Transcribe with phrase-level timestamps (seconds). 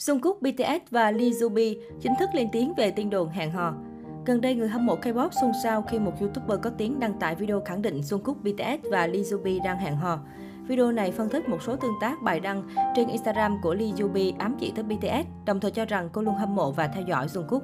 [0.00, 3.74] Jungkook, BTS và Lee Zubi chính thức lên tiếng về tin đồn hẹn hò.
[4.26, 7.34] Gần đây, người hâm mộ K-pop xôn xao khi một YouTuber có tiếng đăng tải
[7.34, 10.18] video khẳng định Jungkook, BTS và Lee Zubi đang hẹn hò.
[10.68, 12.62] Video này phân tích một số tương tác bài đăng
[12.96, 16.34] trên Instagram của Lee Jubi ám chỉ tới BTS, đồng thời cho rằng cô luôn
[16.34, 17.60] hâm mộ và theo dõi Jungkook.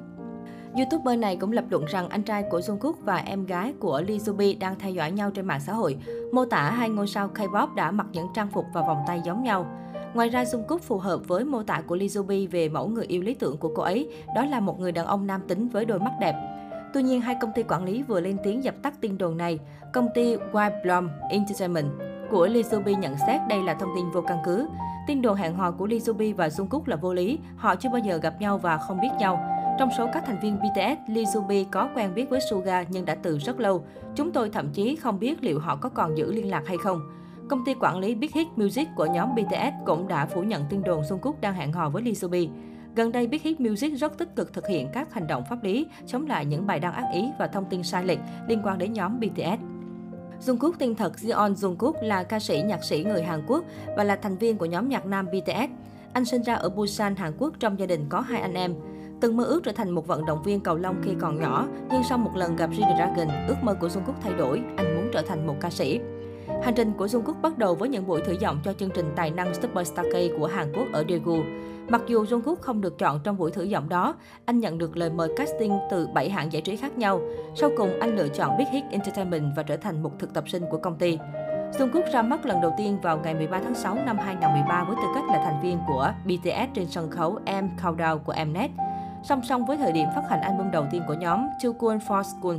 [0.75, 4.19] YouTuber này cũng lập luận rằng anh trai của Jungkook và em gái của Lee
[4.19, 5.97] Zubi đang theo dõi nhau trên mạng xã hội,
[6.33, 9.43] mô tả hai ngôi sao K-pop đã mặc những trang phục và vòng tay giống
[9.43, 9.67] nhau.
[10.15, 13.23] Ngoài ra, Jungkook phù hợp với mô tả của Lee Jubi về mẫu người yêu
[13.23, 15.99] lý tưởng của cô ấy, đó là một người đàn ông nam tính với đôi
[15.99, 16.35] mắt đẹp.
[16.95, 19.59] Tuy nhiên, hai công ty quản lý vừa lên tiếng dập tắt tin đồn này.
[19.93, 21.91] Công ty White Blom Entertainment
[22.31, 24.69] của Lee Jubi nhận xét đây là thông tin vô căn cứ.
[25.07, 27.99] Tin đồn hẹn hò của Lee Jubi và Jungkook là vô lý, họ chưa bao
[27.99, 29.41] giờ gặp nhau và không biết nhau.
[29.79, 33.15] Trong số các thành viên BTS, Lee Jubi có quen biết với Suga nhưng đã
[33.15, 33.85] từ rất lâu.
[34.15, 37.01] Chúng tôi thậm chí không biết liệu họ có còn giữ liên lạc hay không.
[37.49, 40.83] Công ty quản lý Big Hit Music của nhóm BTS cũng đã phủ nhận tin
[40.83, 42.49] đồn Jungkook đang hẹn hò với Lee Subi.
[42.95, 45.87] Gần đây, Big Hit Music rất tích cực thực hiện các hành động pháp lý
[46.07, 48.93] chống lại những bài đăng ác ý và thông tin sai lệch liên quan đến
[48.93, 49.61] nhóm BTS.
[50.47, 53.65] Jungkook tên thật Jeon Jungkook là ca sĩ nhạc sĩ người Hàn Quốc
[53.97, 55.71] và là thành viên của nhóm nhạc nam BTS.
[56.13, 58.75] Anh sinh ra ở Busan, Hàn Quốc trong gia đình có hai anh em.
[59.21, 62.03] Từng mơ ước trở thành một vận động viên cầu lông khi còn nhỏ, nhưng
[62.03, 65.47] sau một lần gặp G-Dragon, ước mơ của Jungkook thay đổi, anh muốn trở thành
[65.47, 66.01] một ca sĩ.
[66.63, 69.31] Hành trình của Jungkook bắt đầu với những buổi thử giọng cho chương trình tài
[69.31, 71.37] năng Superstar K của Hàn Quốc ở Daegu.
[71.89, 75.11] Mặc dù Jungkook không được chọn trong buổi thử giọng đó, anh nhận được lời
[75.11, 77.21] mời casting từ 7 hãng giải trí khác nhau.
[77.55, 80.63] Sau cùng, anh lựa chọn Big Hit Entertainment và trở thành một thực tập sinh
[80.71, 81.19] của công ty.
[81.79, 85.09] Jungkook ra mắt lần đầu tiên vào ngày 13 tháng 6 năm 2013 với tư
[85.15, 88.71] cách là thành viên của BTS trên sân khấu M Countdown của Mnet,
[89.23, 92.23] song song với thời điểm phát hành album đầu tiên của nhóm Two Cool for
[92.23, 92.57] School.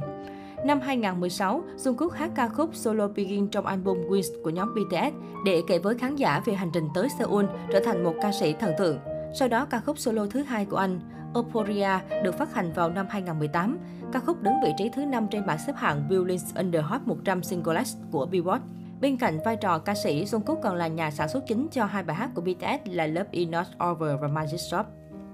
[0.65, 5.61] Năm 2016, Jungkook hát ca khúc Solo Begin trong album Wings của nhóm BTS để
[5.67, 8.73] kể với khán giả về hành trình tới Seoul trở thành một ca sĩ thần
[8.77, 8.99] tượng.
[9.33, 10.99] Sau đó, ca khúc solo thứ hai của anh,
[11.33, 11.89] Euphoria,
[12.23, 13.77] được phát hành vào năm 2018.
[14.13, 17.43] Ca khúc đứng vị trí thứ 5 trên bảng xếp hạng Billboard Under Hot 100
[17.43, 18.63] Singles của Billboard.
[19.01, 22.03] Bên cạnh vai trò ca sĩ, Jungkook còn là nhà sản xuất chính cho hai
[22.03, 24.85] bài hát của BTS là Love Is Not Over và Magic Shop.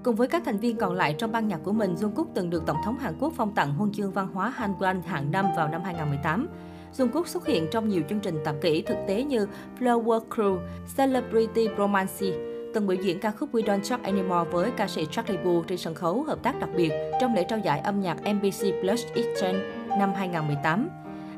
[0.04, 2.66] Cùng với các thành viên còn lại trong ban nhạc của mình, Jungkook từng được
[2.66, 5.82] Tổng thống Hàn Quốc phong tặng huân chương văn hóa Hangul hạng năm vào năm
[5.84, 6.48] 2018.
[6.96, 9.46] Jungkook xuất hiện trong nhiều chương trình tạp kỹ thực tế như
[9.80, 10.58] Flower Crew,
[10.96, 12.26] Celebrity Romance,
[12.74, 15.78] từng biểu diễn ca khúc We Don't Talk Anymore với ca sĩ Charlie Puth trên
[15.78, 19.60] sân khấu hợp tác đặc biệt trong lễ trao giải âm nhạc MBC Plus Exchange
[19.98, 20.88] năm 2018.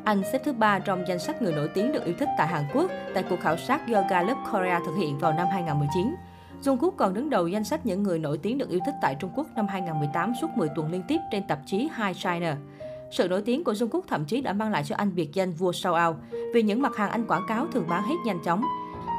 [0.05, 2.65] Anh xếp thứ ba trong danh sách người nổi tiếng được yêu thích tại Hàn
[2.75, 6.15] Quốc tại cuộc khảo sát do Gallup Korea thực hiện vào năm 2019.
[6.63, 9.31] Jungkook còn đứng đầu danh sách những người nổi tiếng được yêu thích tại Trung
[9.37, 12.57] Quốc năm 2018 suốt 10 tuần liên tiếp trên tạp chí High China.
[13.11, 15.73] Sự nổi tiếng của Jungkook thậm chí đã mang lại cho anh biệt danh vua
[15.73, 16.17] sao ao
[16.55, 18.65] vì những mặt hàng anh quảng cáo thường bán hết nhanh chóng.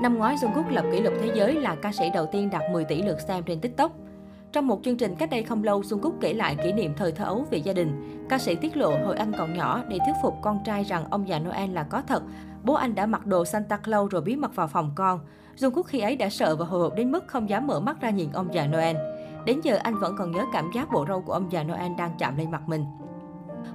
[0.02, 2.86] Năm ngoái, Jungkook lập kỷ lục thế giới là ca sĩ đầu tiên đạt 10
[2.86, 3.92] tỷ lượt xem trên TikTok.
[4.52, 7.26] Trong một chương trình cách đây không lâu, Jungkook kể lại kỷ niệm thời thơ
[7.26, 8.26] ấu về gia đình.
[8.30, 11.28] Ca sĩ tiết lộ hồi anh còn nhỏ để thuyết phục con trai rằng ông
[11.28, 12.24] già Noel là có thật.
[12.68, 15.20] Bố anh đã mặc đồ Santa Claus rồi bí mật vào phòng con.
[15.58, 18.10] Jungkook khi ấy đã sợ và hồi hộp đến mức không dám mở mắt ra
[18.10, 18.96] nhìn ông già Noel.
[19.46, 22.12] Đến giờ anh vẫn còn nhớ cảm giác bộ râu của ông già Noel đang
[22.20, 22.86] chạm lên mặt mình.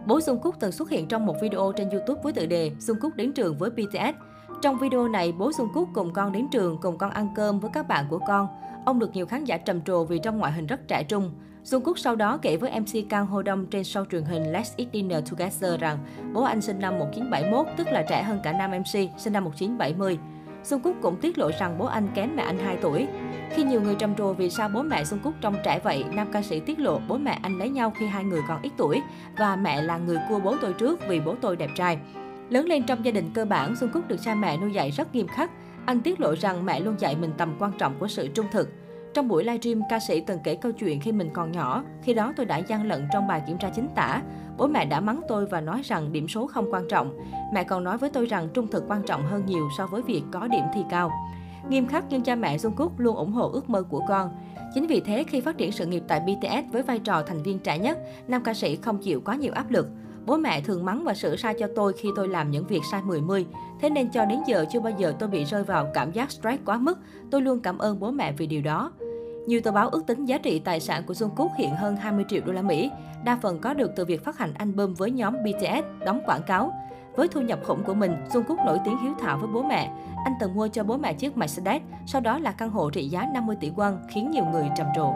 [0.07, 3.33] Bố Jungkook từng xuất hiện trong một video trên YouTube với tựa đề Jungkook đến
[3.33, 4.17] trường với BTS.
[4.63, 7.89] Trong video này, bố Jungkook cùng con đến trường, cùng con ăn cơm với các
[7.89, 8.49] bạn của con.
[8.85, 11.31] Ông được nhiều khán giả trầm trồ vì trong ngoại hình rất trẻ trung.
[11.65, 14.89] Jungkook sau đó kể với MC Kang Ho Dong trên show truyền hình Let's Eat
[14.93, 15.99] Dinner Together rằng
[16.33, 20.19] bố anh sinh năm 1971, tức là trẻ hơn cả nam MC, sinh năm 1970.
[20.65, 23.07] Jungkook cũng tiết lộ rằng bố anh kém mẹ anh 2 tuổi.
[23.51, 26.43] Khi nhiều người trầm trồ vì sao bố mẹ Jungkook trông trẻ vậy, nam ca
[26.43, 29.01] sĩ tiết lộ bố mẹ anh lấy nhau khi hai người còn ít tuổi
[29.39, 31.99] và mẹ là người cua bố tôi trước vì bố tôi đẹp trai.
[32.51, 35.27] Lớn lên trong gia đình cơ bản, Jungkook được cha mẹ nuôi dạy rất nghiêm
[35.29, 35.51] khắc.
[35.87, 38.69] Anh tiết lộ rằng mẹ luôn dạy mình tầm quan trọng của sự trung thực.
[39.15, 41.85] Trong buổi livestream, ca sĩ từng kể câu chuyện khi mình còn nhỏ.
[42.03, 44.23] Khi đó tôi đã gian lận trong bài kiểm tra chính tả.
[44.59, 47.19] Bố mẹ đã mắng tôi và nói rằng điểm số không quan trọng.
[47.55, 50.23] Mẹ còn nói với tôi rằng trung thực quan trọng hơn nhiều so với việc
[50.33, 51.11] có điểm thi cao.
[51.69, 54.31] Nghiêm khắc nhưng cha mẹ Jungkook luôn ủng hộ ước mơ của con.
[54.75, 57.59] Chính vì thế, khi phát triển sự nghiệp tại BTS với vai trò thành viên
[57.59, 57.99] trẻ nhất,
[58.29, 59.89] nam ca sĩ không chịu quá nhiều áp lực.
[60.27, 63.03] Bố mẹ thường mắng và sửa sai cho tôi khi tôi làm những việc sai
[63.03, 63.45] 10-10.
[63.81, 66.63] Thế nên cho đến giờ chưa bao giờ tôi bị rơi vào cảm giác stress
[66.65, 66.99] quá mức.
[67.31, 68.93] Tôi luôn cảm ơn bố mẹ vì điều đó.
[69.47, 72.41] Nhiều tờ báo ước tính giá trị tài sản của Jungkook hiện hơn 20 triệu
[72.47, 72.91] đô la Mỹ,
[73.25, 76.73] đa phần có được từ việc phát hành album với nhóm BTS, đóng quảng cáo.
[77.17, 79.91] Với thu nhập khủng của mình, Jungkook nổi tiếng hiếu thảo với bố mẹ.
[80.25, 83.27] Anh từng mua cho bố mẹ chiếc Mercedes, sau đó là căn hộ trị giá
[83.35, 85.13] 50 tỷ won, khiến nhiều người trầm trồ.